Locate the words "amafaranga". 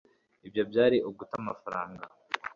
1.41-2.03